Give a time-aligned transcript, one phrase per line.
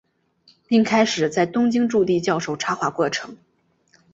[0.67, 3.37] 并开始在东京筑地教授插画课程。